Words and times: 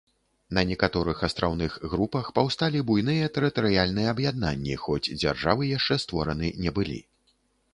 На 0.57 0.61
некаторых 0.69 1.19
астраўных 1.27 1.75
групах 1.91 2.31
паўсталі 2.39 2.81
буйныя 2.87 3.29
тэрытарыяльныя 3.35 4.07
аб'яднанні, 4.17 4.79
хоць 4.87 5.05
дзяржавы 5.21 5.71
яшчэ 5.77 5.99
створаны 6.07 6.51
не 6.65 6.75
былі. 6.81 6.99